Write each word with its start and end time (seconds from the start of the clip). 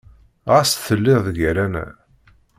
Ɣas 0.51 0.71
telliḍ 0.85 1.23
gar-aneɣ. 1.37 1.91